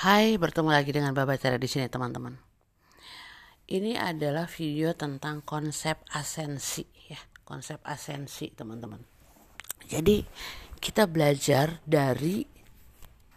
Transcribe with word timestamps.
Hai, 0.00 0.40
bertemu 0.40 0.72
lagi 0.72 0.96
dengan 0.96 1.12
Baba 1.12 1.36
Cara 1.36 1.60
di 1.60 1.68
sini 1.68 1.84
teman-teman. 1.84 2.32
Ini 3.68 4.00
adalah 4.00 4.48
video 4.48 4.96
tentang 4.96 5.44
konsep 5.44 6.00
asensi 6.16 6.88
ya, 7.04 7.20
konsep 7.44 7.84
asensi 7.84 8.48
teman-teman. 8.48 8.96
Jadi 9.84 10.24
kita 10.80 11.04
belajar 11.04 11.84
dari 11.84 12.48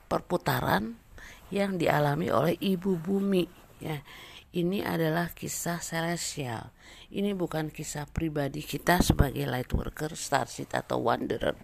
perputaran 0.07 0.95
yang 1.51 1.75
dialami 1.75 2.31
oleh 2.31 2.55
ibu 2.63 2.95
bumi 2.95 3.43
ya. 3.83 3.99
Ini 4.55 4.87
adalah 4.87 5.35
kisah 5.35 5.83
celestial. 5.83 6.71
Ini 7.11 7.35
bukan 7.35 7.75
kisah 7.75 8.07
pribadi 8.07 8.63
kita 8.63 9.03
sebagai 9.03 9.43
light 9.51 9.75
worker, 9.75 10.15
starseed 10.15 10.71
atau 10.71 11.11
wanderer, 11.11 11.59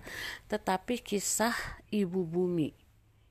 tetapi 0.52 1.00
kisah 1.00 1.56
ibu 1.88 2.28
bumi 2.28 2.89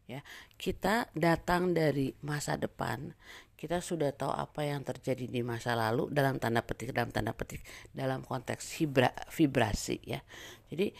ya. 0.09 0.25
Kita 0.57 1.13
datang 1.13 1.77
dari 1.77 2.11
masa 2.25 2.57
depan 2.57 3.13
kita 3.59 3.83
sudah 3.83 4.15
tahu 4.15 4.31
apa 4.31 4.63
yang 4.63 4.87
terjadi 4.87 5.27
di 5.27 5.43
masa 5.43 5.75
lalu 5.75 6.07
dalam 6.15 6.39
tanda 6.39 6.63
petik 6.63 6.95
dalam 6.95 7.11
tanda 7.11 7.35
petik 7.35 7.67
dalam 7.91 8.23
konteks 8.23 8.71
vibra, 8.79 9.11
vibrasi 9.35 9.99
ya. 10.07 10.23
Jadi 10.71 10.95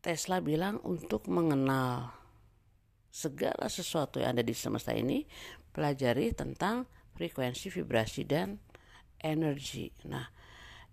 Tesla 0.00 0.38
bilang 0.38 0.78
untuk 0.86 1.26
mengenal 1.26 2.14
segala 3.10 3.66
sesuatu 3.66 4.22
yang 4.22 4.38
ada 4.38 4.46
di 4.46 4.54
semesta 4.54 4.94
ini 4.94 5.26
pelajari 5.74 6.30
tentang 6.30 6.86
frekuensi 7.18 7.74
vibrasi 7.74 8.22
dan 8.22 8.54
energi. 9.18 9.90
Nah 10.06 10.30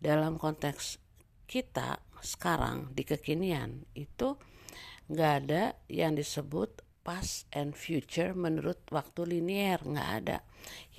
dalam 0.02 0.42
konteks 0.42 0.98
kita 1.46 2.02
sekarang 2.26 2.90
di 2.98 3.06
kekinian 3.06 3.86
itu 3.94 4.34
nggak 5.08 5.34
ada 5.44 5.76
yang 5.88 6.16
disebut 6.16 6.84
past 7.04 7.48
and 7.56 7.72
future 7.72 8.36
menurut 8.36 8.84
waktu 8.92 9.24
linier 9.38 9.80
nggak 9.80 10.10
ada. 10.24 10.38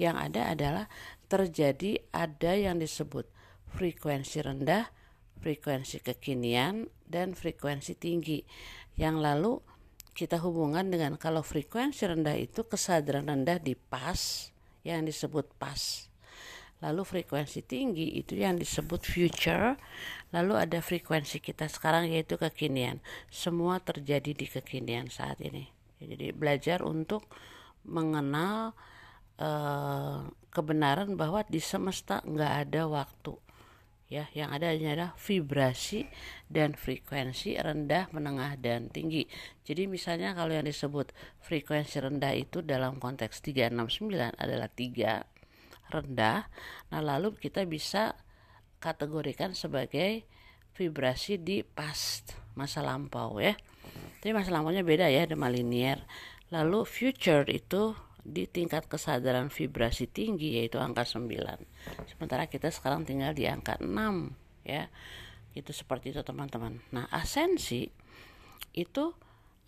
Yang 0.00 0.16
ada 0.16 0.40
adalah 0.52 0.86
terjadi 1.28 2.00
ada 2.12 2.52
yang 2.56 2.80
disebut 2.80 3.28
frekuensi 3.68 4.40
rendah 4.40 4.88
frekuensi 5.38 6.02
kekinian 6.02 6.90
dan 7.06 7.32
frekuensi 7.32 7.94
tinggi. 7.94 8.42
Yang 8.98 9.16
lalu 9.22 9.52
kita 10.12 10.42
hubungkan 10.42 10.90
dengan 10.90 11.14
kalau 11.14 11.46
frekuensi 11.46 12.10
rendah 12.10 12.34
itu 12.34 12.66
kesadaran 12.66 13.30
rendah 13.30 13.62
di 13.62 13.78
pas 13.78 14.50
yang 14.82 15.06
disebut 15.06 15.54
pas 15.62 16.10
lalu 16.78 17.02
frekuensi 17.02 17.66
tinggi 17.66 18.18
itu 18.18 18.38
yang 18.38 18.58
disebut 18.58 19.02
future, 19.02 19.74
lalu 20.30 20.54
ada 20.58 20.78
frekuensi 20.78 21.42
kita 21.42 21.66
sekarang 21.66 22.10
yaitu 22.10 22.38
kekinian. 22.38 23.02
Semua 23.30 23.82
terjadi 23.82 24.34
di 24.34 24.46
kekinian 24.46 25.10
saat 25.10 25.42
ini. 25.42 25.66
Jadi 25.98 26.30
belajar 26.30 26.86
untuk 26.86 27.26
mengenal 27.82 28.76
uh, 29.42 30.26
kebenaran 30.54 31.14
bahwa 31.18 31.42
di 31.46 31.58
semesta 31.58 32.22
nggak 32.22 32.52
ada 32.68 32.82
waktu 32.86 33.34
ya 34.08 34.24
yang 34.32 34.48
ada 34.48 34.72
adalah 34.72 35.12
vibrasi 35.20 36.08
dan 36.48 36.72
frekuensi 36.72 37.60
rendah 37.60 38.08
menengah 38.16 38.56
dan 38.56 38.88
tinggi 38.88 39.28
jadi 39.68 39.84
misalnya 39.84 40.32
kalau 40.32 40.56
yang 40.56 40.64
disebut 40.64 41.12
frekuensi 41.44 42.00
rendah 42.00 42.32
itu 42.32 42.64
dalam 42.64 42.96
konteks 42.96 43.44
369 43.44 44.08
adalah 44.40 44.72
tiga 44.72 45.28
rendah. 45.88 46.48
Nah, 46.92 47.00
lalu 47.00 47.36
kita 47.36 47.64
bisa 47.64 48.16
kategorikan 48.78 49.52
sebagai 49.52 50.24
vibrasi 50.78 51.40
di 51.42 51.66
past 51.66 52.38
masa 52.54 52.84
lampau 52.84 53.42
ya. 53.42 53.58
Tapi 54.22 54.30
masa 54.30 54.54
lampaunya 54.54 54.86
beda 54.86 55.10
ya, 55.10 55.26
dengan 55.26 55.50
linear. 55.50 56.06
Lalu 56.54 56.86
future 56.86 57.44
itu 57.50 57.92
di 58.28 58.44
tingkat 58.44 58.86
kesadaran 58.86 59.48
vibrasi 59.48 60.04
tinggi 60.04 60.60
yaitu 60.60 60.76
angka 60.76 61.08
9. 61.08 61.24
Sementara 62.12 62.44
kita 62.44 62.68
sekarang 62.68 63.08
tinggal 63.08 63.32
di 63.32 63.48
angka 63.48 63.80
6 63.80 63.88
ya. 64.68 64.92
Itu 65.56 65.72
seperti 65.72 66.12
itu 66.12 66.20
teman-teman. 66.20 66.84
Nah, 66.92 67.08
asensi 67.08 67.88
itu 68.76 69.16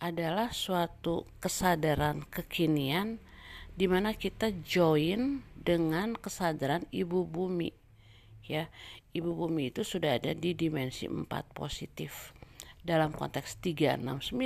adalah 0.01 0.49
suatu 0.49 1.29
kesadaran 1.37 2.25
kekinian 2.25 3.21
di 3.81 3.89
mana 3.89 4.13
kita 4.13 4.53
join 4.61 5.41
dengan 5.57 6.13
kesadaran 6.13 6.85
ibu 6.93 7.25
bumi. 7.25 7.73
Ya 8.45 8.69
ibu 9.09 9.33
bumi 9.33 9.73
itu 9.73 9.81
sudah 9.81 10.21
ada 10.21 10.37
di 10.37 10.53
dimensi 10.53 11.09
4 11.09 11.25
positif. 11.49 12.29
Dalam 12.85 13.09
konteks 13.09 13.57
369 13.57 14.37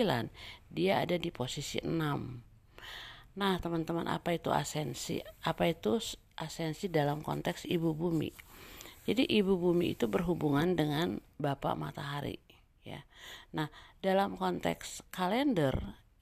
dia 0.72 1.04
ada 1.04 1.20
di 1.20 1.36
posisi 1.36 1.84
6 1.84 3.36
nah 3.36 3.60
teman-teman 3.60 4.08
apa 4.08 4.32
itu 4.32 4.48
asensi? 4.56 5.20
Apa 5.44 5.68
itu 5.68 6.00
asensi 6.40 6.88
dalam 6.88 7.20
konteks 7.20 7.68
ibu 7.68 7.92
bumi? 7.92 8.32
Jadi 9.04 9.28
ibu 9.28 9.60
bumi 9.60 10.00
itu 10.00 10.08
berhubungan 10.08 10.80
dengan 10.80 11.20
bapak 11.36 11.76
matahari 11.76 12.40
ya. 12.88 13.04
Nah 13.52 13.68
dalam 14.00 14.40
konteks 14.40 15.04
kalender 15.12 15.76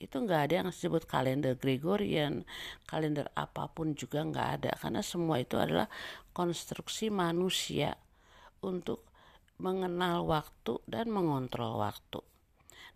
itu 0.04 0.20
nggak 0.20 0.42
ada 0.52 0.54
yang 0.60 0.68
disebut 0.68 1.08
kalender 1.08 1.56
Gregorian, 1.56 2.44
kalender 2.84 3.32
apa 3.40 3.72
pun 3.72 3.96
juga 3.96 4.20
nggak 4.28 4.50
ada 4.60 4.72
karena 4.76 5.00
semua 5.00 5.40
itu 5.40 5.56
adalah 5.56 5.88
konstruksi 6.36 7.08
manusia 7.08 7.96
untuk 8.60 9.08
mengenal 9.64 10.28
waktu 10.28 10.84
dan 10.84 11.08
mengontrol 11.08 11.80
waktu. 11.80 12.20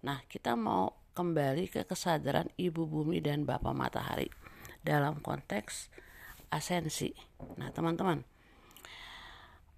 Nah, 0.04 0.20
kita 0.28 0.60
mau 0.60 0.92
kembali 1.16 1.72
ke 1.72 1.88
kesadaran 1.88 2.52
ibu 2.60 2.84
bumi 2.84 3.24
dan 3.24 3.48
bapak 3.48 3.72
matahari 3.74 4.28
dalam 4.84 5.24
konteks 5.24 5.90
asensi. 6.52 7.16
Nah, 7.56 7.72
teman-teman, 7.72 8.22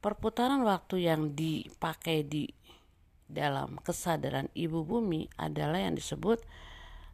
perputaran 0.02 0.66
waktu 0.66 1.06
yang 1.06 1.38
dipakai 1.38 2.26
di 2.26 2.50
dalam 3.30 3.78
kesadaran 3.86 4.50
ibu 4.58 4.82
bumi 4.82 5.30
adalah 5.38 5.78
yang 5.78 5.94
disebut 5.94 6.42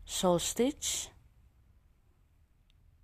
solstice 0.05 1.09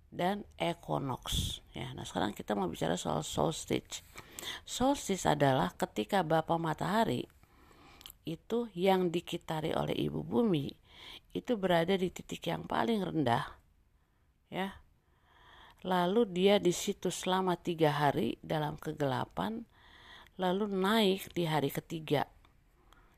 dan 0.08 0.46
equinox 0.56 1.58
ya. 1.74 1.90
Nah, 1.92 2.06
sekarang 2.06 2.32
kita 2.32 2.54
mau 2.54 2.70
bicara 2.70 2.94
soal 2.94 3.26
solstice. 3.26 4.06
Solstice 4.62 5.26
adalah 5.26 5.74
ketika 5.74 6.22
bapak 6.22 6.58
matahari 6.62 7.26
itu 8.22 8.70
yang 8.78 9.10
dikitari 9.10 9.74
oleh 9.74 9.94
ibu 9.98 10.22
bumi 10.22 10.70
itu 11.34 11.58
berada 11.58 11.98
di 11.98 12.12
titik 12.12 12.46
yang 12.46 12.68
paling 12.68 13.02
rendah 13.02 13.44
ya 14.52 14.78
lalu 15.82 16.28
dia 16.30 16.62
di 16.62 16.70
situ 16.70 17.10
selama 17.10 17.58
tiga 17.58 17.90
hari 17.90 18.38
dalam 18.38 18.78
kegelapan 18.78 19.66
lalu 20.38 20.70
naik 20.70 21.34
di 21.34 21.48
hari 21.50 21.74
ketiga 21.74 22.28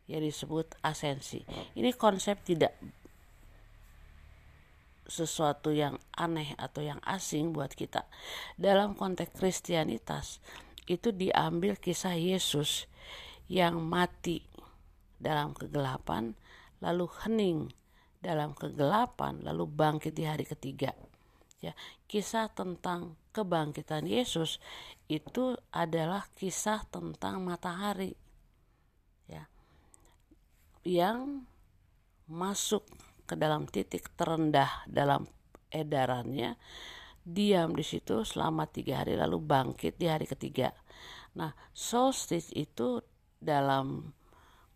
yang 0.08 0.24
disebut 0.24 0.72
asensi 0.80 1.44
ini 1.76 1.92
konsep 1.92 2.40
tidak 2.40 2.72
sesuatu 5.04 5.70
yang 5.70 6.00
aneh 6.16 6.56
atau 6.56 6.80
yang 6.80 7.00
asing 7.04 7.52
buat 7.52 7.72
kita. 7.72 8.08
Dalam 8.56 8.96
konteks 8.96 9.36
Kristianitas 9.36 10.40
itu 10.88 11.12
diambil 11.12 11.76
kisah 11.76 12.16
Yesus 12.16 12.88
yang 13.48 13.84
mati 13.84 14.44
dalam 15.20 15.52
kegelapan 15.52 16.36
lalu 16.80 17.08
hening 17.24 17.72
dalam 18.24 18.56
kegelapan 18.56 19.44
lalu 19.44 19.68
bangkit 19.68 20.16
di 20.16 20.24
hari 20.24 20.48
ketiga. 20.48 20.96
Ya, 21.60 21.76
kisah 22.08 22.48
tentang 22.52 23.16
kebangkitan 23.36 24.08
Yesus 24.08 24.60
itu 25.08 25.56
adalah 25.72 26.28
kisah 26.36 26.84
tentang 26.88 27.44
matahari. 27.44 28.16
Ya. 29.28 29.48
Yang 30.84 31.44
masuk 32.28 32.84
ke 33.24 33.34
dalam 33.34 33.64
titik 33.68 34.12
terendah 34.16 34.84
dalam 34.88 35.24
edarannya 35.72 36.56
diam 37.24 37.72
di 37.72 37.80
situ 37.80 38.20
selama 38.22 38.68
tiga 38.68 39.00
hari 39.00 39.16
lalu 39.16 39.40
bangkit 39.40 39.96
di 39.96 40.06
hari 40.06 40.28
ketiga. 40.28 40.70
Nah, 41.40 41.50
solstice 41.72 42.52
itu 42.52 43.00
dalam 43.40 44.12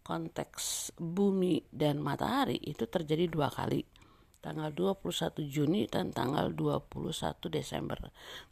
konteks 0.01 0.97
bumi 0.97 1.69
dan 1.69 2.01
matahari 2.01 2.57
itu 2.65 2.89
terjadi 2.89 3.29
dua 3.29 3.53
kali 3.53 3.85
tanggal 4.41 4.73
21 4.73 5.45
Juni 5.45 5.85
dan 5.85 6.09
tanggal 6.15 6.49
21 6.57 7.53
Desember. 7.53 8.01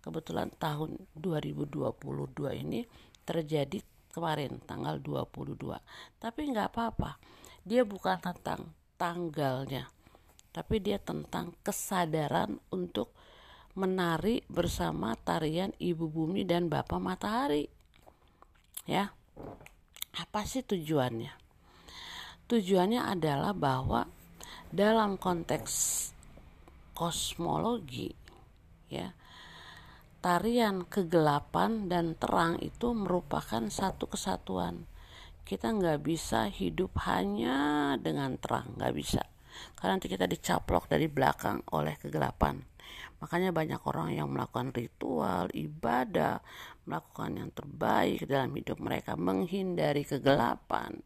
Kebetulan 0.05 0.53
tahun 0.61 1.09
2022 1.17 1.97
ini 2.61 2.85
terjadi 3.25 3.81
kemarin 4.13 4.61
tanggal 4.69 5.01
22. 5.01 5.57
Tapi 6.21 6.41
nggak 6.53 6.69
apa-apa. 6.75 7.17
Dia 7.65 7.83
bukan 7.89 8.21
tentang 8.21 8.77
tanggalnya. 8.97 9.89
Tapi 10.53 10.81
dia 10.81 10.97
tentang 10.97 11.53
kesadaran 11.61 12.57
untuk 12.73 13.13
menari 13.77 14.41
bersama 14.49 15.13
tarian 15.21 15.73
ibu 15.77 16.09
bumi 16.09 16.49
dan 16.49 16.73
bapak 16.73 16.97
matahari. 16.97 17.69
Ya 18.89 19.13
apa 20.17 20.49
sih 20.49 20.65
tujuannya? 20.65 21.33
Tujuannya 22.49 23.05
adalah 23.05 23.53
bahwa 23.53 24.09
dalam 24.73 25.21
konteks 25.21 26.09
kosmologi 26.97 28.17
ya 28.89 29.13
tarian 30.25 30.89
kegelapan 30.89 31.93
dan 31.93 32.17
terang 32.17 32.57
itu 32.65 32.97
merupakan 32.97 33.69
satu 33.69 34.09
kesatuan 34.09 34.89
kita 35.47 35.71
nggak 35.71 36.03
bisa 36.03 36.51
hidup 36.51 36.99
hanya 37.07 37.95
dengan 38.03 38.35
terang 38.35 38.75
nggak 38.75 38.95
bisa. 38.99 39.23
Karena 39.79 39.97
nanti 39.97 40.11
kita 40.11 40.27
dicaplok 40.27 40.91
dari 40.91 41.07
belakang 41.07 41.63
oleh 41.71 41.95
kegelapan. 41.95 42.59
Makanya 43.23 43.55
banyak 43.55 43.81
orang 43.87 44.11
yang 44.13 44.29
melakukan 44.29 44.75
ritual 44.75 45.47
ibadah 45.55 46.43
melakukan 46.85 47.31
yang 47.39 47.51
terbaik 47.55 48.27
dalam 48.27 48.53
hidup 48.59 48.83
mereka 48.83 49.15
menghindari 49.15 50.03
kegelapan. 50.03 51.01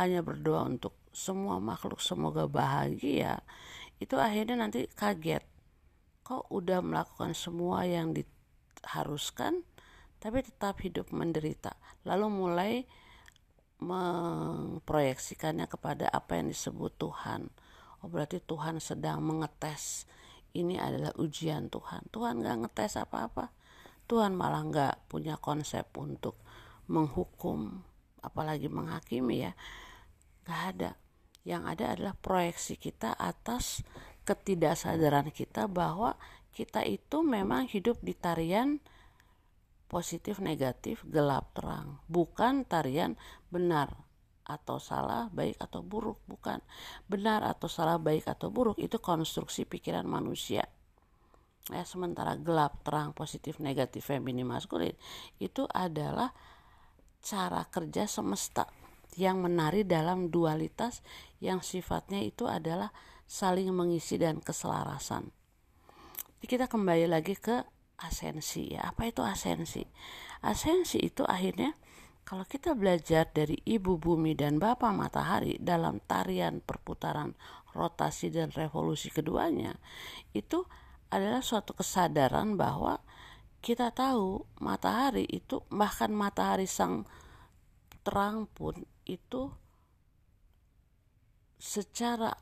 Hanya 0.00 0.24
berdoa 0.24 0.64
untuk 0.66 0.96
semua 1.12 1.60
makhluk 1.60 2.00
semoga 2.00 2.48
bahagia 2.48 3.44
itu 4.00 4.16
akhirnya 4.16 4.56
nanti 4.56 4.88
kaget. 4.92 5.44
Kok 6.24 6.48
udah 6.48 6.80
melakukan 6.80 7.36
semua 7.36 7.84
yang 7.84 8.16
diharuskan 8.16 9.62
tapi 10.16 10.40
tetap 10.42 10.80
hidup 10.80 11.12
menderita. 11.12 11.76
Lalu 12.08 12.26
mulai 12.32 12.72
memproyeksikannya 13.80 15.68
kepada 15.68 16.08
apa 16.08 16.40
yang 16.40 16.48
disebut 16.48 16.96
Tuhan. 16.96 17.52
Oh 18.00 18.08
berarti 18.08 18.40
Tuhan 18.40 18.80
sedang 18.80 19.20
mengetes. 19.20 20.08
Ini 20.56 20.80
adalah 20.80 21.12
ujian 21.20 21.68
Tuhan. 21.68 22.08
Tuhan 22.08 22.40
gak 22.40 22.56
ngetes 22.64 22.96
apa-apa. 22.96 23.52
Tuhan 24.08 24.32
malah 24.32 24.64
gak 24.64 25.10
punya 25.12 25.36
konsep 25.36 25.84
untuk 25.98 26.40
menghukum, 26.88 27.84
apalagi 28.24 28.72
menghakimi 28.72 29.44
ya. 29.44 29.52
Gak 30.48 30.60
ada. 30.76 30.90
Yang 31.44 31.62
ada 31.76 31.84
adalah 31.92 32.14
proyeksi 32.16 32.80
kita 32.80 33.12
atas 33.14 33.84
ketidaksadaran 34.26 35.30
kita 35.30 35.68
bahwa 35.68 36.16
kita 36.56 36.82
itu 36.88 37.20
memang 37.20 37.68
hidup 37.68 38.00
di 38.00 38.16
tarian 38.16 38.80
positif 39.86 40.42
negatif 40.42 41.02
gelap 41.06 41.54
terang. 41.54 42.02
Bukan 42.10 42.66
tarian 42.66 43.14
benar 43.50 43.94
atau 44.46 44.78
salah 44.78 45.26
baik 45.34 45.58
atau 45.58 45.82
buruk. 45.82 46.22
Bukan 46.30 46.62
benar 47.10 47.42
atau 47.42 47.66
salah 47.66 47.98
baik 47.98 48.26
atau 48.26 48.50
buruk. 48.50 48.78
Itu 48.78 49.02
konstruksi 49.02 49.66
pikiran 49.66 50.06
manusia. 50.06 50.66
Ya 51.66 51.82
sementara 51.82 52.38
gelap 52.38 52.86
terang 52.86 53.10
positif 53.10 53.58
negatif 53.58 54.06
feminin 54.06 54.46
maskulin 54.46 54.94
itu 55.42 55.66
adalah 55.74 56.30
cara 57.26 57.66
kerja 57.66 58.06
semesta 58.06 58.70
yang 59.18 59.42
menari 59.42 59.82
dalam 59.82 60.30
dualitas 60.30 61.02
yang 61.42 61.66
sifatnya 61.66 62.22
itu 62.22 62.46
adalah 62.46 62.94
saling 63.26 63.66
mengisi 63.74 64.14
dan 64.14 64.38
keselarasan. 64.38 65.34
Jadi 66.38 66.46
kita 66.46 66.70
kembali 66.70 67.10
lagi 67.10 67.34
ke 67.34 67.66
asensi 68.00 68.76
ya. 68.76 68.92
Apa 68.92 69.08
itu 69.08 69.24
asensi? 69.24 69.84
Asensi 70.44 71.00
itu 71.00 71.24
akhirnya 71.24 71.72
kalau 72.26 72.42
kita 72.42 72.74
belajar 72.74 73.30
dari 73.30 73.54
ibu 73.62 74.02
bumi 74.02 74.34
dan 74.34 74.58
bapak 74.58 74.90
matahari 74.90 75.62
dalam 75.62 76.02
tarian 76.10 76.58
perputaran 76.58 77.38
rotasi 77.70 78.34
dan 78.34 78.50
revolusi 78.50 79.14
keduanya 79.14 79.78
itu 80.34 80.66
adalah 81.12 81.38
suatu 81.38 81.76
kesadaran 81.78 82.58
bahwa 82.58 82.98
kita 83.62 83.94
tahu 83.94 84.42
matahari 84.58 85.22
itu 85.30 85.62
bahkan 85.70 86.10
matahari 86.10 86.66
sang 86.66 87.06
terang 88.02 88.50
pun 88.50 88.74
itu 89.06 89.54
secara 91.62 92.34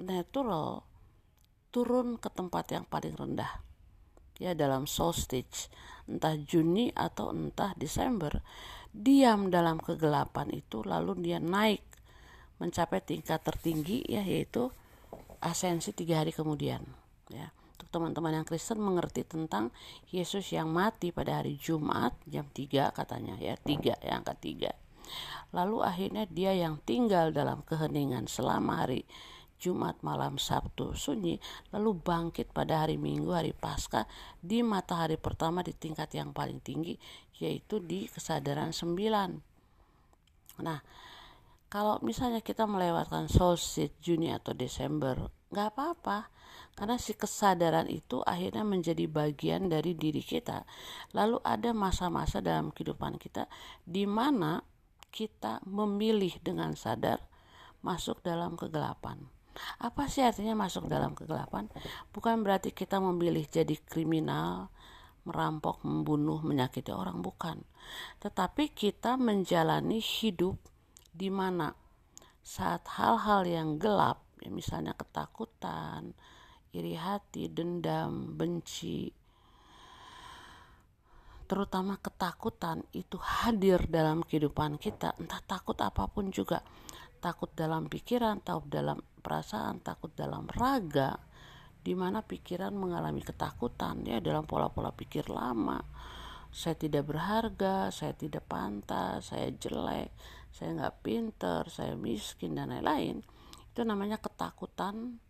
natural 0.00 0.84
turun 1.72 2.20
ke 2.20 2.28
tempat 2.28 2.76
yang 2.76 2.84
paling 2.84 3.16
rendah 3.16 3.69
ya 4.40 4.56
dalam 4.56 4.88
solstice 4.88 5.68
entah 6.08 6.34
Juni 6.40 6.90
atau 6.90 7.30
entah 7.30 7.76
Desember 7.76 8.40
diam 8.90 9.52
dalam 9.54 9.78
kegelapan 9.78 10.50
itu 10.50 10.82
lalu 10.82 11.14
dia 11.22 11.38
naik 11.38 11.84
mencapai 12.58 13.00
tingkat 13.00 13.40
tertinggi 13.40 14.02
ya 14.08 14.26
yaitu 14.26 14.72
asensi 15.40 15.94
tiga 15.94 16.20
hari 16.20 16.34
kemudian 16.34 16.84
ya. 17.32 17.52
Untuk 17.80 17.88
teman-teman 17.96 18.36
yang 18.36 18.46
Kristen 18.46 18.76
mengerti 18.76 19.24
tentang 19.24 19.72
Yesus 20.12 20.52
yang 20.52 20.68
mati 20.68 21.16
pada 21.16 21.40
hari 21.40 21.56
Jumat 21.56 22.12
jam 22.28 22.44
3 22.44 22.92
katanya 22.92 23.40
ya 23.40 23.56
tiga 23.56 23.96
yang 24.04 24.20
angka 24.20 24.36
tiga. 24.36 24.76
Lalu 25.56 25.80
akhirnya 25.80 26.28
dia 26.28 26.52
yang 26.52 26.76
tinggal 26.84 27.32
dalam 27.32 27.64
keheningan 27.64 28.28
selama 28.28 28.84
hari 28.84 29.08
Jumat 29.60 30.00
malam 30.00 30.40
Sabtu 30.40 30.96
sunyi, 30.96 31.36
lalu 31.70 32.00
bangkit 32.00 32.56
pada 32.56 32.88
hari 32.88 32.96
Minggu 32.96 33.36
hari 33.36 33.52
Paskah 33.52 34.08
di 34.40 34.64
matahari 34.64 35.20
pertama 35.20 35.60
di 35.60 35.76
tingkat 35.76 36.16
yang 36.16 36.32
paling 36.32 36.64
tinggi 36.64 36.96
yaitu 37.36 37.76
di 37.84 38.08
kesadaran 38.08 38.72
sembilan. 38.72 39.30
Nah, 40.64 40.80
kalau 41.70 42.00
misalnya 42.02 42.40
kita 42.40 42.64
melewatkan 42.64 43.28
solstice 43.28 43.94
Juni 44.00 44.32
atau 44.32 44.56
Desember, 44.56 45.30
nggak 45.52 45.68
apa-apa 45.76 46.32
karena 46.74 46.96
si 46.96 47.12
kesadaran 47.12 47.86
itu 47.92 48.24
akhirnya 48.24 48.64
menjadi 48.64 49.04
bagian 49.06 49.68
dari 49.68 49.92
diri 49.94 50.24
kita. 50.24 50.64
Lalu 51.12 51.38
ada 51.44 51.70
masa-masa 51.76 52.40
dalam 52.40 52.72
kehidupan 52.72 53.20
kita 53.20 53.46
di 53.84 54.08
mana 54.08 54.64
kita 55.10 55.60
memilih 55.66 56.38
dengan 56.40 56.72
sadar 56.78 57.20
masuk 57.82 58.22
dalam 58.22 58.54
kegelapan. 58.54 59.39
Apa 59.80 60.06
sih 60.06 60.22
artinya 60.24 60.54
masuk 60.56 60.86
dalam 60.86 61.12
kegelapan? 61.12 61.66
Bukan 62.14 62.42
berarti 62.42 62.70
kita 62.70 62.98
memilih 63.02 63.44
jadi 63.46 63.76
kriminal, 63.86 64.70
merampok, 65.26 65.84
membunuh, 65.84 66.40
menyakiti 66.40 66.90
orang, 66.90 67.20
bukan. 67.20 67.62
Tetapi 68.22 68.72
kita 68.72 69.20
menjalani 69.20 70.00
hidup 70.00 70.56
di 71.10 71.28
mana 71.28 71.74
saat 72.40 72.88
hal-hal 72.96 73.44
yang 73.44 73.76
gelap, 73.76 74.24
ya 74.40 74.48
misalnya 74.48 74.96
ketakutan, 74.96 76.16
iri 76.72 76.96
hati, 76.96 77.50
dendam, 77.52 78.38
benci, 78.38 79.12
terutama 81.50 81.98
ketakutan 81.98 82.86
itu 82.94 83.18
hadir 83.18 83.82
dalam 83.90 84.22
kehidupan 84.22 84.78
kita, 84.78 85.18
entah 85.18 85.42
takut 85.42 85.74
apa 85.82 86.06
pun 86.06 86.30
juga 86.30 86.62
takut 87.20 87.52
dalam 87.52 87.86
pikiran, 87.86 88.40
takut 88.40 88.72
dalam 88.72 88.98
perasaan, 89.20 89.84
takut 89.84 90.10
dalam 90.16 90.48
raga, 90.48 91.20
di 91.80 91.92
mana 91.92 92.24
pikiran 92.24 92.72
mengalami 92.72 93.20
ketakutan 93.20 94.04
ya 94.04 94.20
dalam 94.20 94.44
pola-pola 94.48 94.92
pikir 94.92 95.28
lama. 95.28 95.80
Saya 96.50 96.74
tidak 96.74 97.06
berharga, 97.06 97.94
saya 97.94 98.16
tidak 98.16 98.48
pantas, 98.50 99.30
saya 99.30 99.54
jelek, 99.54 100.10
saya 100.50 100.74
nggak 100.74 100.96
pinter, 101.04 101.62
saya 101.70 101.94
miskin 101.94 102.58
dan 102.58 102.74
lain-lain. 102.74 103.22
Itu 103.70 103.86
namanya 103.86 104.18
ketakutan 104.18 105.22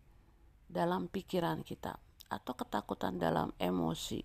dalam 0.64 1.12
pikiran 1.12 1.60
kita 1.60 1.98
atau 2.30 2.52
ketakutan 2.56 3.20
dalam 3.20 3.52
emosi. 3.60 4.22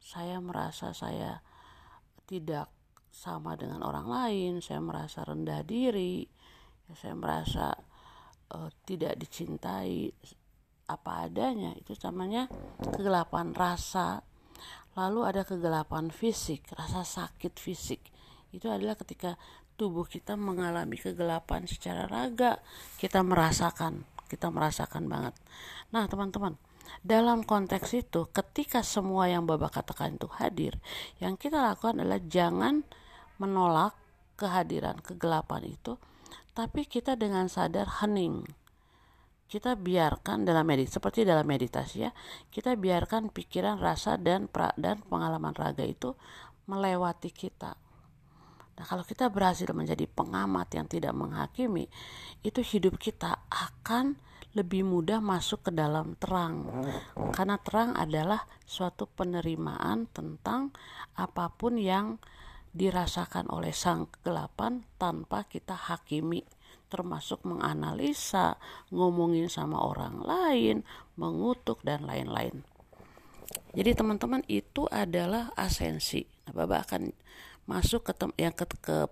Saya 0.00 0.38
merasa 0.38 0.94
saya 0.94 1.42
tidak 2.30 2.70
sama 3.10 3.58
dengan 3.58 3.82
orang 3.82 4.06
lain, 4.06 4.52
saya 4.62 4.78
merasa 4.78 5.26
rendah 5.26 5.66
diri, 5.66 6.30
saya 6.96 7.14
merasa 7.14 7.74
uh, 8.54 8.70
tidak 8.86 9.18
dicintai 9.18 10.10
apa 10.90 11.30
adanya. 11.30 11.74
Itu 11.78 11.94
namanya 12.06 12.50
kegelapan 12.82 13.54
rasa. 13.54 14.26
Lalu 14.98 15.20
ada 15.22 15.42
kegelapan 15.46 16.10
fisik 16.10 16.66
rasa 16.74 17.06
sakit 17.06 17.54
fisik. 17.56 18.02
Itu 18.50 18.66
adalah 18.66 18.98
ketika 18.98 19.38
tubuh 19.80 20.04
kita 20.04 20.36
mengalami 20.36 21.00
kegelapan 21.00 21.64
secara 21.64 22.04
raga 22.04 22.60
kita 23.00 23.24
merasakan 23.24 24.04
kita 24.28 24.52
merasakan 24.52 25.08
banget. 25.08 25.32
Nah 25.88 26.04
teman-teman 26.04 26.60
dalam 27.00 27.40
konteks 27.40 27.96
itu 27.96 28.28
ketika 28.28 28.84
semua 28.84 29.32
yang 29.32 29.48
bapak 29.48 29.80
katakan 29.80 30.20
itu 30.20 30.28
hadir 30.36 30.76
yang 31.16 31.40
kita 31.40 31.64
lakukan 31.64 32.02
adalah 32.02 32.20
jangan 32.28 32.84
menolak 33.40 33.96
kehadiran 34.36 35.00
kegelapan 35.00 35.64
itu 35.64 35.96
tapi 36.52 36.86
kita 36.86 37.14
dengan 37.16 37.46
sadar 37.46 38.02
hening. 38.02 38.46
Kita 39.50 39.74
biarkan 39.74 40.46
dalam 40.46 40.62
meditasi 40.62 40.94
seperti 40.94 41.26
dalam 41.26 41.42
meditasi 41.42 42.06
ya 42.06 42.14
kita 42.54 42.78
biarkan 42.78 43.34
pikiran 43.34 43.82
rasa 43.82 44.14
dan 44.14 44.46
pra, 44.46 44.70
dan 44.78 45.02
pengalaman 45.02 45.50
raga 45.58 45.82
itu 45.82 46.14
melewati 46.70 47.34
kita. 47.34 47.74
Nah 48.78 48.84
kalau 48.86 49.02
kita 49.02 49.26
berhasil 49.26 49.66
menjadi 49.74 50.06
pengamat 50.06 50.70
yang 50.72 50.86
tidak 50.86 51.12
menghakimi 51.12 51.90
itu 52.46 52.62
hidup 52.62 52.94
kita 52.96 53.42
akan 53.50 54.14
lebih 54.54 54.82
mudah 54.82 55.22
masuk 55.22 55.70
ke 55.70 55.70
dalam 55.70 56.18
terang. 56.18 56.66
Karena 57.34 57.58
terang 57.62 57.94
adalah 57.94 58.46
suatu 58.66 59.06
penerimaan 59.06 60.10
tentang 60.10 60.74
apa 61.14 61.50
pun 61.54 61.78
yang 61.78 62.18
dirasakan 62.70 63.50
oleh 63.50 63.74
sang 63.74 64.06
kegelapan 64.06 64.86
tanpa 64.96 65.46
kita 65.46 65.74
hakimi, 65.74 66.46
termasuk 66.90 67.42
menganalisa, 67.42 68.58
ngomongin 68.94 69.50
sama 69.50 69.82
orang 69.82 70.22
lain, 70.22 70.76
mengutuk 71.18 71.82
dan 71.82 72.06
lain-lain. 72.06 72.62
Jadi 73.74 73.90
teman-teman 73.94 74.42
itu 74.50 74.86
adalah 74.90 75.54
asensi. 75.54 76.26
Nah, 76.46 76.54
Bapak 76.54 76.80
akan 76.90 77.02
masuk 77.70 78.06
ke 78.06 78.12
yang 78.38 78.54
ke, 78.54 78.66
ke 78.82 79.06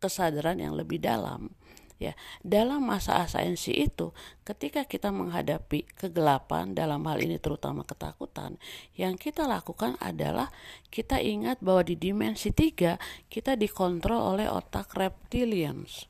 kesadaran 0.00 0.60
yang 0.60 0.76
lebih 0.76 1.00
dalam 1.00 1.52
ya 2.00 2.16
dalam 2.40 2.88
masa 2.88 3.20
asensi 3.20 3.76
itu 3.76 4.16
ketika 4.40 4.88
kita 4.88 5.12
menghadapi 5.12 5.84
kegelapan 6.00 6.72
dalam 6.72 7.04
hal 7.04 7.20
ini 7.20 7.36
terutama 7.36 7.84
ketakutan 7.84 8.56
yang 8.96 9.20
kita 9.20 9.44
lakukan 9.44 10.00
adalah 10.00 10.48
kita 10.88 11.20
ingat 11.20 11.60
bahwa 11.60 11.84
di 11.84 12.00
dimensi 12.00 12.56
tiga 12.56 12.96
kita 13.28 13.54
dikontrol 13.54 14.34
oleh 14.34 14.48
otak 14.48 14.96
reptilians. 14.96 16.08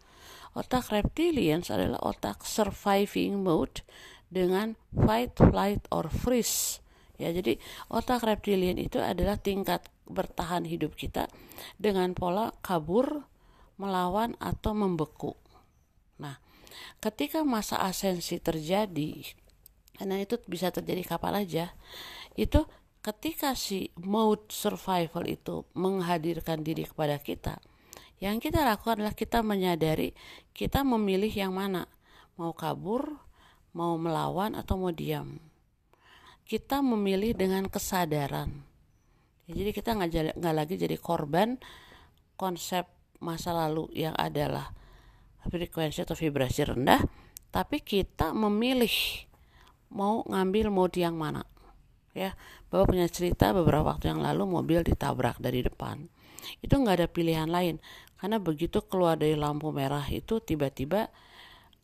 Otak 0.54 0.94
reptilians 0.94 1.70
adalah 1.70 1.98
otak 2.02 2.46
surviving 2.46 3.42
mode 3.42 3.82
dengan 4.30 4.78
fight 4.94 5.34
flight 5.34 5.82
or 5.90 6.06
freeze. 6.10 6.78
Ya 7.18 7.34
jadi 7.34 7.58
otak 7.90 8.24
reptilian 8.24 8.78
itu 8.78 9.02
adalah 9.02 9.36
tingkat 9.38 9.86
bertahan 10.10 10.66
hidup 10.66 10.98
kita 10.98 11.30
dengan 11.78 12.14
pola 12.14 12.50
kabur 12.62 13.26
melawan 13.78 14.34
atau 14.42 14.74
membeku 14.74 15.38
Nah, 16.20 16.36
ketika 17.00 17.40
masa 17.42 17.80
asensi 17.80 18.36
terjadi, 18.36 19.24
karena 19.96 20.20
itu 20.20 20.36
bisa 20.44 20.68
terjadi 20.68 21.16
kapan 21.16 21.42
aja, 21.42 21.72
itu 22.36 22.68
ketika 23.00 23.56
si 23.56 23.88
mode 23.96 24.52
survival 24.52 25.24
itu 25.24 25.64
menghadirkan 25.72 26.60
diri 26.60 26.84
kepada 26.84 27.16
kita, 27.16 27.56
yang 28.20 28.36
kita 28.36 28.60
lakukan 28.60 29.00
adalah 29.00 29.16
kita 29.16 29.40
menyadari 29.40 30.12
kita 30.52 30.84
memilih 30.84 31.32
yang 31.32 31.56
mana, 31.56 31.88
mau 32.36 32.52
kabur, 32.52 33.16
mau 33.72 33.96
melawan 33.96 34.52
atau 34.52 34.76
mau 34.76 34.92
diam. 34.92 35.40
Kita 36.44 36.84
memilih 36.84 37.32
dengan 37.32 37.64
kesadaran. 37.70 38.68
jadi 39.50 39.74
kita 39.74 39.98
nggak 39.98 40.54
lagi 40.54 40.78
jadi 40.78 40.94
korban 40.94 41.58
konsep 42.38 42.86
masa 43.18 43.50
lalu 43.50 43.90
yang 43.96 44.14
adalah 44.14 44.70
frekuensi 45.48 46.04
atau 46.04 46.18
vibrasi 46.18 46.68
rendah 46.68 47.00
tapi 47.50 47.82
kita 47.82 48.36
memilih 48.36 48.92
mau 49.90 50.22
ngambil 50.28 50.70
mode 50.70 51.02
yang 51.02 51.18
mana 51.18 51.42
ya. 52.14 52.34
Bapak 52.70 52.94
punya 52.94 53.06
cerita 53.10 53.50
beberapa 53.50 53.90
waktu 53.94 54.14
yang 54.14 54.22
lalu 54.22 54.46
mobil 54.46 54.86
ditabrak 54.86 55.42
dari 55.42 55.66
depan. 55.66 56.06
Itu 56.62 56.78
nggak 56.78 57.02
ada 57.02 57.08
pilihan 57.10 57.50
lain 57.50 57.82
karena 58.20 58.36
begitu 58.38 58.84
keluar 58.84 59.16
dari 59.16 59.34
lampu 59.34 59.72
merah 59.72 60.04
itu 60.12 60.38
tiba-tiba 60.38 61.08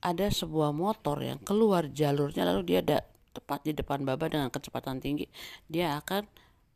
ada 0.05 0.27
sebuah 0.29 0.71
motor 0.71 1.25
yang 1.25 1.41
keluar 1.41 1.89
jalurnya 1.89 2.45
lalu 2.45 2.63
dia 2.69 2.79
ada 2.85 2.99
tepat 3.33 3.65
di 3.65 3.73
depan 3.73 4.05
baba 4.05 4.29
dengan 4.29 4.53
kecepatan 4.53 5.01
tinggi 5.01 5.29
dia 5.65 5.97
akan 5.97 6.29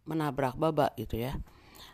menabrak 0.08 0.56
baba 0.56 0.90
gitu 0.96 1.20
ya. 1.20 1.36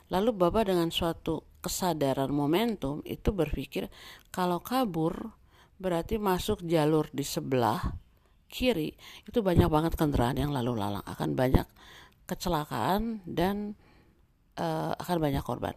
Lalu 0.08 0.30
baba 0.32 0.62
dengan 0.62 0.88
suatu 0.94 1.42
kesadaran 1.66 2.30
momentum 2.30 3.02
itu 3.02 3.34
berpikir 3.34 3.90
kalau 4.30 4.62
kabur 4.62 5.34
berarti 5.82 6.16
masuk 6.16 6.62
jalur 6.62 7.10
di 7.10 7.26
sebelah 7.26 7.82
kiri 8.46 8.94
itu 9.26 9.42
banyak 9.42 9.66
banget 9.66 9.98
kendaraan 9.98 10.38
yang 10.38 10.54
lalu 10.54 10.78
lalang. 10.78 11.02
Akan 11.02 11.34
banyak 11.34 11.66
kecelakaan 12.30 13.26
dan 13.26 13.74
uh, 14.56 14.94
akan 14.94 15.16
banyak 15.18 15.42
korban. 15.42 15.74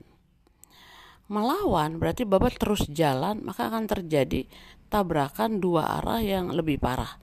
Melawan 1.29 1.97
berarti 1.97 2.25
bapak 2.25 2.57
terus 2.57 2.85
jalan 2.89 3.41
maka 3.45 3.69
akan 3.69 3.85
terjadi 3.85 4.49
tabrakan 4.89 5.61
dua 5.61 6.01
arah 6.01 6.21
yang 6.21 6.53
lebih 6.53 6.77
parah. 6.77 7.17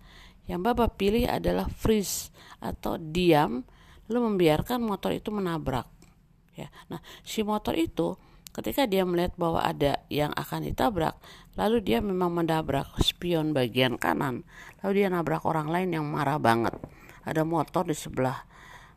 Yang 0.47 0.75
bapak 0.75 0.99
pilih 0.99 1.27
adalah 1.27 1.67
freeze 1.71 2.31
atau 2.63 2.99
diam 2.99 3.67
lalu 4.07 4.19
membiarkan 4.35 4.79
motor 4.83 5.11
itu 5.11 5.35
menabrak 5.35 5.91
ya. 6.55 6.71
Nah 6.87 7.03
si 7.27 7.43
motor 7.43 7.75
itu 7.75 8.15
Ketika 8.57 8.89
dia 8.89 9.05
melihat 9.05 9.37
bahwa 9.37 9.61
ada 9.61 10.01
yang 10.09 10.33
akan 10.33 10.65
ditabrak, 10.65 11.21
lalu 11.61 11.85
dia 11.85 12.01
memang 12.01 12.33
menabrak 12.33 12.89
spion 13.05 13.53
bagian 13.53 14.01
kanan. 14.01 14.49
Lalu 14.81 15.05
dia 15.05 15.13
nabrak 15.13 15.45
orang 15.45 15.69
lain 15.69 15.93
yang 15.93 16.09
marah 16.09 16.41
banget. 16.41 16.73
Ada 17.29 17.45
motor 17.45 17.85
di 17.85 17.93
sebelah 17.93 18.49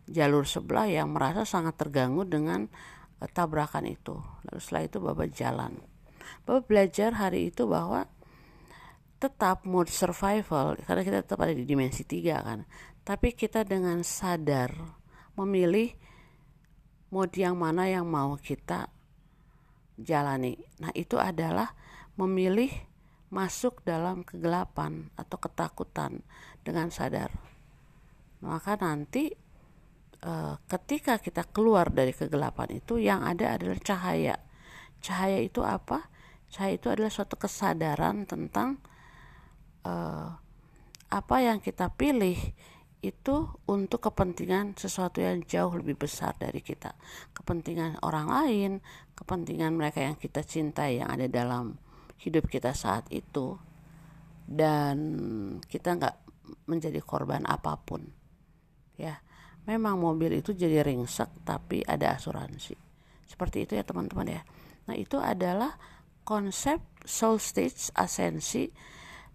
jalur 0.07 0.47
sebelah 0.47 0.87
yang 0.87 1.11
merasa 1.11 1.43
sangat 1.43 1.75
terganggu 1.75 2.23
dengan 2.23 2.71
uh, 3.19 3.27
tabrakan 3.27 3.83
itu. 3.83 4.15
Lalu 4.47 4.59
setelah 4.63 4.83
itu 4.87 4.97
Bapak 5.03 5.29
jalan. 5.35 5.71
Bapak 6.47 6.63
belajar 6.71 7.19
hari 7.19 7.51
itu 7.51 7.67
bahwa 7.67 8.07
tetap 9.19 9.67
mode 9.67 9.91
survival 9.91 10.79
karena 10.87 11.03
kita 11.03 11.17
tetap 11.27 11.43
ada 11.43 11.51
di 11.51 11.67
dimensi 11.67 12.07
tiga 12.07 12.39
kan. 12.39 12.63
Tapi 13.03 13.35
kita 13.35 13.67
dengan 13.67 14.07
sadar 14.07 14.71
memilih 15.35 15.91
mode 17.11 17.35
yang 17.35 17.59
mana 17.59 17.91
yang 17.91 18.07
mau 18.07 18.39
kita 18.39 18.87
jalani. 19.99 20.55
Nah, 20.79 20.91
itu 20.95 21.19
adalah 21.19 21.75
memilih 22.15 22.71
masuk 23.29 23.85
dalam 23.85 24.25
kegelapan 24.25 25.13
atau 25.13 25.37
ketakutan 25.37 26.25
dengan 26.65 26.89
sadar. 26.89 27.29
Maka 28.41 28.79
nanti 28.79 29.29
e, 30.23 30.33
ketika 30.65 31.21
kita 31.21 31.45
keluar 31.45 31.93
dari 31.93 32.11
kegelapan 32.11 32.81
itu 32.81 32.97
yang 32.97 33.21
ada 33.21 33.55
adalah 33.55 33.77
cahaya. 33.79 34.35
Cahaya 34.99 35.39
itu 35.39 35.61
apa? 35.61 36.09
Cahaya 36.49 36.81
itu 36.81 36.89
adalah 36.89 37.13
suatu 37.13 37.37
kesadaran 37.37 38.25
tentang 38.25 38.81
e, 39.85 39.93
apa 41.09 41.37
yang 41.41 41.61
kita 41.61 41.93
pilih 41.93 42.37
itu 42.99 43.47
untuk 43.71 44.11
kepentingan 44.11 44.75
sesuatu 44.75 45.23
yang 45.23 45.39
jauh 45.47 45.71
lebih 45.71 45.95
besar 45.95 46.35
dari 46.35 46.59
kita. 46.59 46.95
Kepentingan 47.31 48.03
orang 48.03 48.27
lain 48.27 48.71
kepentingan 49.15 49.75
mereka 49.75 50.03
yang 50.03 50.15
kita 50.19 50.43
cintai 50.43 50.99
yang 50.99 51.11
ada 51.11 51.27
dalam 51.31 51.79
hidup 52.19 52.51
kita 52.51 52.75
saat 52.75 53.07
itu. 53.11 53.55
Dan 54.49 54.97
kita 55.63 55.95
nggak 55.95 56.15
menjadi 56.67 56.99
korban 56.99 57.47
apa 57.47 57.79
pun. 57.79 58.03
Ya 58.99 59.21
memang 59.69 60.01
mobil 60.01 60.41
itu 60.41 60.51
jadi 60.51 60.81
ringsek 60.81 61.45
tapi 61.45 61.85
ada 61.85 62.17
asuransi. 62.17 62.73
Seperti 63.29 63.69
itu 63.69 63.77
ya 63.77 63.85
teman-teman 63.85 64.27
ya. 64.27 64.41
Nah 64.89 64.95
itu 64.97 65.21
adalah 65.21 65.77
konsep 66.25 66.81
soul 67.05 67.37
stage 67.37 67.93
asensi 67.93 68.73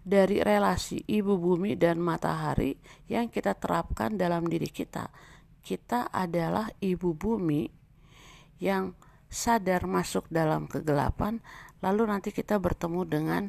dari 0.05 0.37
relasi 0.45 1.01
ibu 1.09 1.41
bumi 1.41 1.73
dan 1.73 1.97
matahari 1.97 2.77
yang 3.09 3.25
kita 3.33 3.57
terapkan 3.57 4.13
dalam 4.13 4.45
diri 4.45 4.69
kita. 4.69 5.09
Kita 5.65 6.13
adalah 6.13 6.69
ibu 6.77 7.17
bumi 7.17 7.65
yang 8.61 8.93
sadar 9.25 9.89
masuk 9.89 10.29
dalam 10.29 10.69
kegelapan, 10.69 11.41
lalu 11.81 12.05
nanti 12.05 12.29
kita 12.29 12.61
bertemu 12.61 13.01
dengan 13.09 13.43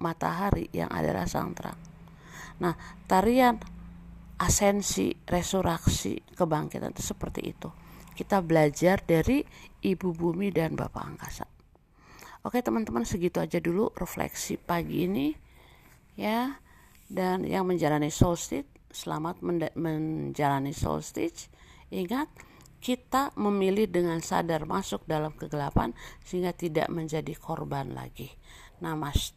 matahari 0.00 0.72
yang 0.72 0.88
adalah 0.88 1.28
sang 1.28 1.52
terang. 1.52 1.76
Nah, 2.64 2.72
tarian 3.04 3.60
asensi, 4.40 5.12
resurreksi, 5.28 6.16
kebangkitan 6.32 6.96
itu 6.96 7.04
seperti 7.04 7.40
itu. 7.44 7.68
Kita 8.16 8.40
belajar 8.40 9.04
dari 9.04 9.44
ibu 9.84 10.16
bumi 10.16 10.48
dan 10.48 10.72
bapak 10.72 11.04
angkasa. 11.04 11.44
Oke 12.40 12.64
teman-teman 12.64 13.04
segitu 13.04 13.36
aja 13.36 13.60
dulu 13.60 13.92
refleksi 13.92 14.56
pagi 14.56 15.04
ini 15.04 15.49
ya. 16.20 16.60
Dan 17.10 17.42
yang 17.48 17.66
menjalani 17.66 18.12
solstice 18.12 18.68
selamat 18.90 19.42
menjalani 19.78 20.74
solstice 20.74 21.46
ingat 21.94 22.26
kita 22.82 23.30
memilih 23.36 23.86
dengan 23.86 24.18
sadar 24.24 24.66
masuk 24.66 25.04
dalam 25.04 25.36
kegelapan 25.36 25.92
sehingga 26.24 26.56
tidak 26.56 26.88
menjadi 26.88 27.36
korban 27.36 27.92
lagi. 27.92 28.32
Namaste 28.80 29.36